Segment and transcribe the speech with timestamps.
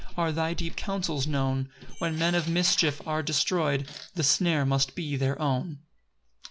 [0.17, 1.69] Are thy deep counsels known;
[1.99, 5.77] When men of mischief are destroy'd, The snare must be their own.